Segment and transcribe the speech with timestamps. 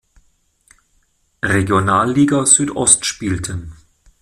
[1.43, 3.73] Regionalliga Südost spielten.